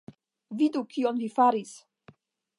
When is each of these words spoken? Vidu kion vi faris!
Vidu 0.61 0.83
kion 0.95 1.21
vi 1.25 1.29
faris! 1.37 1.77